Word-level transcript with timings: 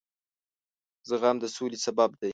زغم 1.09 1.35
د 1.41 1.45
سولې 1.55 1.77
سبب 1.85 2.09
دی. 2.19 2.29